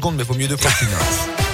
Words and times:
secondes, 0.00 0.16
mais 0.16 0.24
vaut 0.24 0.34
mieux 0.34 0.48
deux 0.48 0.56
fois 0.56 0.70
qu'une. 0.70 0.88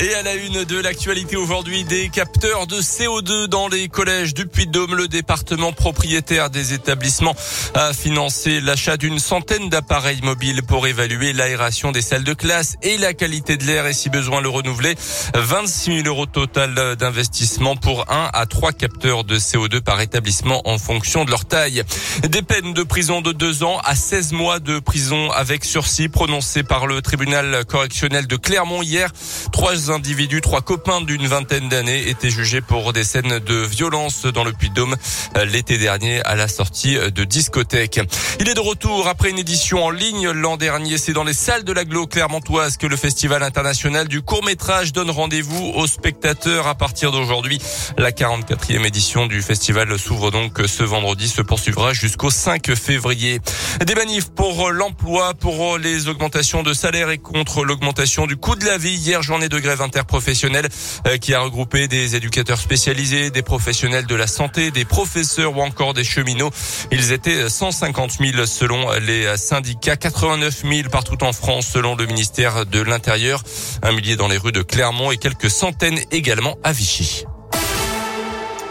Et 0.00 0.12
à 0.14 0.22
la 0.22 0.34
une 0.34 0.64
de 0.64 0.80
l'actualité 0.80 1.36
aujourd'hui, 1.36 1.84
des 1.84 2.08
capteurs 2.08 2.66
de 2.66 2.80
CO2 2.80 3.46
dans 3.46 3.68
les 3.68 3.88
collèges 3.88 4.34
du 4.34 4.44
Puy-de-Dôme. 4.44 4.96
Le 4.96 5.06
département 5.06 5.72
propriétaire 5.72 6.50
des 6.50 6.72
établissements 6.72 7.36
a 7.74 7.92
financé 7.92 8.60
l'achat 8.60 8.96
d'une 8.96 9.20
centaine 9.20 9.68
d'appareils 9.68 10.20
mobiles 10.22 10.64
pour 10.64 10.88
évaluer 10.88 11.32
l'aération 11.32 11.92
des 11.92 12.02
salles 12.02 12.24
de 12.24 12.34
classe 12.34 12.74
et 12.82 12.96
la 12.98 13.14
qualité 13.14 13.56
de 13.56 13.64
l'air 13.64 13.86
et 13.86 13.92
si 13.92 14.10
besoin 14.10 14.40
le 14.40 14.48
renouveler. 14.48 14.96
26 15.36 16.02
000 16.02 16.08
euros 16.08 16.26
total 16.26 16.96
d'investissement 16.96 17.76
pour 17.76 18.10
un 18.10 18.30
à 18.32 18.46
trois 18.46 18.72
capteurs 18.72 19.22
de 19.22 19.38
CO2 19.38 19.80
par 19.80 20.00
établissement 20.00 20.68
en 20.68 20.76
fonction 20.76 21.24
de 21.24 21.30
leur 21.30 21.44
taille. 21.44 21.84
Des 22.28 22.42
peines 22.42 22.74
de 22.74 22.82
prison 22.82 23.20
de 23.20 23.30
deux 23.30 23.62
ans 23.62 23.78
à 23.84 23.94
16 23.94 24.32
mois 24.32 24.58
de 24.58 24.80
prison 24.80 25.30
avec 25.30 25.64
sursis 25.64 26.08
prononcées 26.08 26.64
par 26.64 26.88
le 26.88 27.00
tribunal 27.00 27.64
correctionnel 27.64 28.26
de 28.26 28.36
Clermont 28.36 28.82
hier. 28.82 29.10
Trois 29.52 29.83
individus, 29.90 30.40
trois 30.40 30.62
copains 30.62 31.00
d'une 31.00 31.26
vingtaine 31.26 31.68
d'années, 31.68 32.08
étaient 32.08 32.30
jugés 32.30 32.60
pour 32.60 32.92
des 32.92 33.04
scènes 33.04 33.38
de 33.38 33.54
violence 33.54 34.26
dans 34.26 34.44
le 34.44 34.52
Puy-de-Dôme 34.52 34.96
euh, 35.36 35.44
l'été 35.44 35.78
dernier 35.78 36.22
à 36.24 36.34
la 36.34 36.48
sortie 36.48 36.96
de 36.96 37.24
discothèque. 37.24 38.00
Il 38.40 38.48
est 38.48 38.54
de 38.54 38.60
retour 38.60 39.08
après 39.08 39.30
une 39.30 39.38
édition 39.38 39.84
en 39.84 39.90
ligne 39.90 40.30
l'an 40.30 40.56
dernier. 40.56 40.98
C'est 40.98 41.12
dans 41.12 41.24
les 41.24 41.34
salles 41.34 41.64
de 41.64 41.72
l'aglo 41.72 42.06
clermontoise 42.06 42.76
que 42.76 42.86
le 42.86 42.96
Festival 42.96 43.42
international 43.42 44.08
du 44.08 44.22
court 44.22 44.44
métrage 44.44 44.92
donne 44.92 45.10
rendez-vous 45.10 45.72
aux 45.74 45.86
spectateurs 45.86 46.66
à 46.66 46.74
partir 46.74 47.12
d'aujourd'hui. 47.12 47.58
La 47.98 48.10
44e 48.10 48.84
édition 48.86 49.26
du 49.26 49.42
festival 49.42 49.98
s'ouvre 49.98 50.30
donc 50.30 50.60
ce 50.66 50.82
vendredi, 50.82 51.28
se 51.28 51.42
poursuivra 51.42 51.92
jusqu'au 51.92 52.30
5 52.30 52.74
février. 52.74 53.40
Des 53.86 53.94
manifs 53.94 54.30
pour 54.30 54.70
l'emploi, 54.70 55.34
pour 55.34 55.78
les 55.78 56.08
augmentations 56.08 56.62
de 56.62 56.72
salaire 56.72 57.10
et 57.10 57.18
contre 57.18 57.64
l'augmentation 57.64 58.26
du 58.26 58.36
coût 58.36 58.56
de 58.56 58.64
la 58.64 58.78
vie. 58.78 58.94
Hier, 58.94 59.22
journée 59.22 59.48
de 59.48 59.58
grève 59.58 59.73
interprofessionnelle 59.82 60.68
euh, 61.06 61.16
qui 61.16 61.34
a 61.34 61.40
regroupé 61.40 61.88
des 61.88 62.16
éducateurs 62.16 62.58
spécialisés, 62.58 63.30
des 63.30 63.42
professionnels 63.42 64.06
de 64.06 64.14
la 64.14 64.26
santé, 64.26 64.70
des 64.70 64.84
professeurs 64.84 65.56
ou 65.56 65.62
encore 65.62 65.94
des 65.94 66.04
cheminots. 66.04 66.50
Ils 66.90 67.12
étaient 67.12 67.48
150 67.48 68.12
000 68.20 68.46
selon 68.46 68.92
les 68.92 69.36
syndicats, 69.36 69.96
89 69.96 70.62
000 70.62 70.88
partout 70.90 71.22
en 71.22 71.32
France 71.32 71.66
selon 71.66 71.96
le 71.96 72.06
ministère 72.06 72.66
de 72.66 72.80
l'Intérieur, 72.80 73.42
un 73.82 73.92
millier 73.92 74.16
dans 74.16 74.28
les 74.28 74.38
rues 74.38 74.52
de 74.52 74.62
Clermont 74.62 75.10
et 75.10 75.16
quelques 75.16 75.50
centaines 75.50 75.98
également 76.10 76.56
à 76.62 76.72
Vichy. 76.72 77.24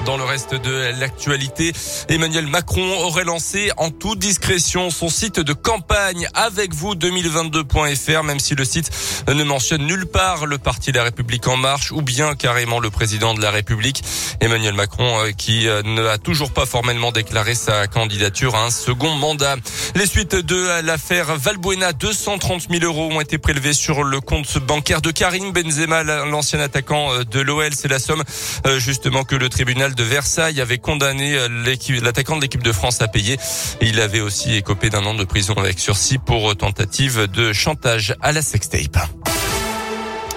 Dans 0.06 0.18
le 0.18 0.24
reste 0.26 0.54
de 0.54 1.00
l'actualité, 1.00 1.72
Emmanuel 2.10 2.48
Macron 2.48 3.00
aurait 3.04 3.24
lancé 3.24 3.72
en 3.78 3.90
toute 3.90 4.20
discrétion 4.20 4.90
son 4.90 5.08
site 5.08 5.40
de 5.40 5.54
campagne 5.54 6.28
avec 6.34 6.74
vous 6.74 6.94
2022.fr, 6.96 8.24
même 8.24 8.40
si 8.40 8.54
le 8.54 8.66
site 8.66 8.92
ne 9.30 9.44
mentionne 9.46 9.86
nulle 9.86 10.06
part 10.06 10.46
le 10.46 10.58
parti 10.58 10.92
de 10.92 10.98
la 10.98 11.06
République 11.06 11.48
en 11.48 11.56
marche 11.56 11.94
ou 11.94 12.02
bien 12.02 12.36
carrément 12.36 12.82
le 12.82 12.90
président 12.90 13.34
de 13.34 13.42
la 13.42 13.50
République. 13.50 14.04
Emmanuel 14.42 14.74
Macron 14.74 15.20
euh, 15.20 15.32
qui 15.32 15.70
euh, 15.70 15.82
ne 15.84 16.06
a 16.06 16.18
toujours 16.18 16.52
pas 16.52 16.66
formellement 16.66 17.14
déclaré 17.14 17.56
sa 17.56 17.88
candidature 17.88 18.56
à 18.56 18.66
un 18.66 18.72
second 18.72 19.16
mandat. 19.16 19.56
Les 19.96 20.06
suites 20.06 20.36
de 20.36 20.82
l'affaire 20.82 21.38
Valbuena, 21.38 21.94
230 21.94 22.68
000 22.70 22.84
euros 22.84 23.10
ont 23.14 23.22
été 23.22 23.38
prélevés 23.38 23.74
sur 23.74 24.04
le 24.04 24.20
compte 24.20 24.58
bancaire 24.58 25.02
de 25.02 25.12
Karim 25.12 25.54
Benzema, 25.54 26.04
l'ancien 26.04 26.60
attaquant 26.60 27.14
euh, 27.14 27.24
de 27.24 27.40
l'OL. 27.40 27.74
C'est 27.74 27.88
la 27.88 28.00
somme 28.00 28.24
justement 28.78 29.24
que 29.24 29.36
le 29.36 29.48
tribunal 29.48 29.93
de 29.96 30.04
Versailles 30.04 30.62
avait 30.62 30.78
condamné 30.78 31.36
euh, 31.36 31.48
l'attaquant 32.02 32.38
de 32.38 32.42
l'équipe 32.42 32.64
de 32.64 32.72
France 32.72 33.02
à 33.02 33.08
payer. 33.08 33.38
Il 33.82 34.00
avait 34.00 34.22
aussi 34.22 34.56
écopé 34.56 34.90
d'un 34.90 35.06
an 35.06 35.14
de 35.14 35.24
prison 35.24 35.54
avec 35.56 35.80
sursis 35.80 36.18
pour 36.18 36.56
tentative 36.56 37.28
de 37.28 37.54
chantage 37.54 38.16
à 38.22 38.32
la 38.32 38.42
sextape. 38.42 39.23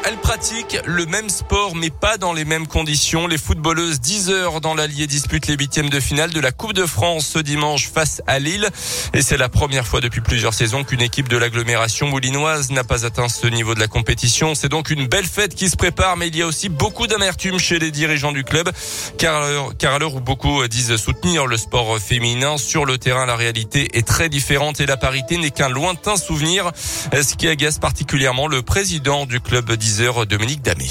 Elle 0.08 0.18
pratique 0.18 0.78
le 0.84 1.04
même 1.06 1.28
sport 1.28 1.74
mais 1.74 1.90
pas 1.90 2.16
dans 2.16 2.32
les 2.32 2.44
mêmes 2.44 2.68
conditions. 2.68 3.26
Les 3.26 3.38
footballeuses 3.38 3.98
10 3.98 4.30
heures 4.30 4.60
dans 4.60 4.72
l'Allier 4.72 5.08
disputent 5.08 5.48
les 5.48 5.56
huitièmes 5.56 5.90
de 5.90 5.98
finale 5.98 6.31
de 6.31 6.38
la 6.38 6.53
Coupe 6.53 6.75
de 6.75 6.86
France 6.86 7.26
ce 7.26 7.41
dimanche 7.41 7.91
face 7.92 8.22
à 8.28 8.38
Lille. 8.38 8.69
Et 9.14 9.22
c'est 9.22 9.36
la 9.36 9.48
première 9.48 9.84
fois 9.84 10.00
depuis 10.00 10.20
plusieurs 10.20 10.54
saisons 10.54 10.84
qu'une 10.84 11.03
équipe 11.03 11.28
de 11.28 11.36
l'agglomération 11.36 12.06
moulinoise 12.06 12.70
n'a 12.70 12.84
pas 12.84 13.04
atteint 13.04 13.28
ce 13.28 13.48
niveau 13.48 13.75
de 13.75 13.81
la 13.81 13.88
compétition. 13.88 14.54
C'est 14.54 14.69
donc 14.69 14.91
une 14.91 15.08
belle 15.08 15.25
fête 15.25 15.56
qui 15.56 15.69
se 15.69 15.76
prépare 15.76 16.16
mais 16.16 16.28
il 16.28 16.36
y 16.36 16.42
a 16.42 16.47
aussi 16.47 16.69
beaucoup 16.69 17.08
d'amertume 17.08 17.58
chez 17.58 17.81
les 17.81 17.91
dirigeants 17.91 18.31
du 18.31 18.44
club 18.44 18.70
car 19.19 19.42
à 19.42 19.98
l'heure 19.98 20.14
où 20.14 20.20
beaucoup 20.20 20.64
disent 20.69 20.94
soutenir 20.94 21.47
le 21.47 21.56
sport 21.56 21.98
féminin 21.98 22.58
sur 22.58 22.84
le 22.84 22.97
terrain 22.97 23.26
la 23.26 23.34
réalité 23.34 23.98
est 23.98 24.06
très 24.06 24.28
différente 24.28 24.78
et 24.78 24.86
la 24.86 24.97
parité 24.97 25.36
n'est 25.36 25.50
qu'un 25.50 25.69
lointain 25.69 26.14
souvenir. 26.14 26.70
Ce 27.12 27.34
qui 27.34 27.48
agace 27.48 27.81
particulièrement 27.81 28.47
le 28.47 28.62
président 28.62 29.26
du 29.26 29.41
club 29.41 29.72
10 29.72 29.95
Dominique 29.98 30.60
Damé. 30.62 30.84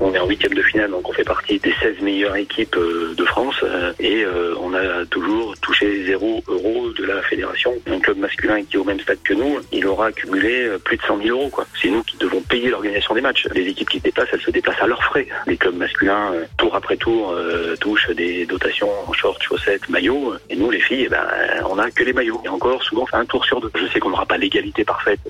On 0.00 0.14
est 0.14 0.18
en 0.18 0.28
huitième 0.28 0.52
de 0.52 0.62
finale, 0.62 0.90
donc 0.90 1.08
on 1.08 1.12
fait 1.12 1.24
partie 1.24 1.58
des 1.58 1.72
16 1.80 2.02
meilleures 2.02 2.36
équipes 2.36 2.76
euh, 2.76 3.14
de 3.16 3.24
France 3.24 3.56
euh, 3.64 3.92
et 3.98 4.22
euh, 4.22 4.54
on 4.60 4.74
a 4.74 5.04
toujours 5.06 5.56
touché 5.58 6.04
zéro 6.04 6.42
euro 6.46 6.90
de 6.90 7.04
la 7.04 7.22
fédération. 7.22 7.72
Un 7.90 7.98
club 7.98 8.18
masculin 8.18 8.62
qui 8.62 8.76
est 8.76 8.78
au 8.78 8.84
même 8.84 9.00
stade 9.00 9.18
que 9.24 9.32
nous, 9.32 9.58
il 9.72 9.86
aura 9.86 10.06
accumulé 10.06 10.68
plus 10.84 10.98
de 10.98 11.02
100 11.02 11.22
000 11.22 11.36
euros. 11.36 11.50
C'est 11.80 11.88
nous 11.88 12.02
qui 12.02 12.16
devons 12.18 12.40
payer 12.42 12.68
l'organisation 12.68 13.14
des 13.14 13.22
matchs. 13.22 13.48
Les 13.54 13.66
équipes 13.66 13.88
qui 13.88 13.98
se 13.98 14.04
déplacent, 14.04 14.28
elles 14.32 14.40
se 14.40 14.50
déplacent 14.50 14.82
à 14.82 14.86
leurs 14.86 15.02
frais. 15.02 15.26
Les 15.46 15.56
clubs 15.56 15.76
masculins, 15.76 16.32
tour 16.58 16.76
après 16.76 16.96
tour, 16.96 17.34
touchent 17.80 18.10
des 18.10 18.46
dotations 18.46 18.90
en 19.06 19.12
short, 19.12 19.42
maillots. 19.90 20.34
Et 20.50 20.56
nous, 20.56 20.70
les 20.70 20.80
filles, 20.80 21.04
eh 21.06 21.08
ben, 21.08 21.24
on 21.68 21.76
n'a 21.76 21.90
que 21.90 22.04
les 22.04 22.12
maillots. 22.12 22.40
Et 22.44 22.48
encore, 22.48 22.82
souvent, 22.82 23.06
un 23.12 23.24
tour 23.24 23.44
sur 23.44 23.60
deux. 23.60 23.70
Je 23.74 23.86
sais 23.86 24.00
qu'on 24.00 24.10
n'aura 24.10 24.26
pas 24.26 24.36
l'égalité 24.36 24.84
parfaite 24.84 25.20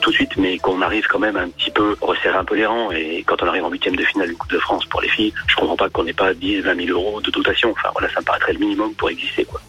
tout 0.00 0.10
de 0.10 0.14
suite, 0.14 0.36
mais 0.36 0.58
qu'on 0.58 0.82
arrive 0.82 1.06
quand 1.08 1.18
même 1.18 1.36
un 1.36 1.48
petit 1.48 1.70
peu 1.70 1.96
resserrer 2.00 2.36
un 2.36 2.44
peu 2.44 2.54
les 2.54 2.66
rangs. 2.66 2.90
Et 2.92 3.24
quand 3.26 3.42
on 3.42 3.46
arrive 3.46 3.64
en 3.64 3.70
huitième 3.70 3.96
de 3.96 4.04
finale 4.04 4.28
du 4.28 4.36
Coupe 4.36 4.52
de 4.52 4.58
France 4.58 4.84
pour 4.86 5.00
les 5.00 5.08
filles, 5.08 5.32
je 5.48 5.56
comprends 5.56 5.76
pas 5.76 5.88
qu'on 5.88 6.04
n'ait 6.04 6.12
pas 6.12 6.34
10, 6.34 6.60
20 6.60 6.86
000 6.86 6.98
euros 6.98 7.20
de 7.20 7.30
dotation. 7.30 7.70
Enfin 7.72 7.90
voilà, 7.92 8.12
ça 8.12 8.20
me 8.20 8.24
paraîtrait 8.24 8.52
le 8.52 8.58
minimum 8.58 8.94
pour 8.94 9.10
exister 9.10 9.44
quoi. 9.44 9.60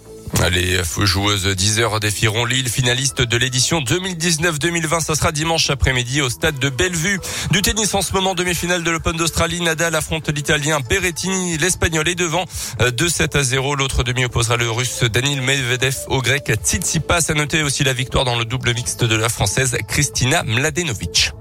Les 0.51 0.81
joueuses 1.05 1.47
10 1.47 1.79
heures 1.79 1.99
défieront 1.99 2.45
Lille, 2.45 2.69
finaliste 2.69 3.21
de 3.21 3.37
l'édition 3.37 3.81
2019-2020. 3.81 5.01
Ça 5.01 5.15
sera 5.15 5.31
dimanche 5.31 5.69
après-midi 5.69 6.21
au 6.21 6.29
stade 6.29 6.57
de 6.59 6.69
Bellevue. 6.69 7.19
Du 7.51 7.61
tennis 7.61 7.93
en 7.93 8.01
ce 8.01 8.13
moment, 8.13 8.33
demi-finale 8.33 8.83
de 8.83 8.91
l'Open 8.91 9.17
d'Australie. 9.17 9.61
Nadal 9.61 9.95
affronte 9.95 10.29
l'Italien 10.29 10.79
Berrettini. 10.79 11.57
L'Espagnol 11.57 12.07
est 12.07 12.15
devant 12.15 12.45
2-7 12.79 13.37
à 13.37 13.43
0. 13.43 13.75
L'autre 13.75 14.03
demi 14.03 14.25
opposera 14.25 14.57
le 14.57 14.69
Russe 14.69 15.03
Danil 15.03 15.41
Medvedev 15.41 15.97
au 16.07 16.21
Grec 16.21 16.51
Tsitsipas. 16.63 17.29
À 17.29 17.33
noter 17.33 17.63
aussi 17.63 17.83
la 17.83 17.93
victoire 17.93 18.25
dans 18.25 18.37
le 18.37 18.45
double 18.45 18.73
mixte 18.73 19.03
de 19.03 19.15
la 19.15 19.29
Française 19.29 19.77
Kristina 19.87 20.43
Mladenovic. 20.43 21.31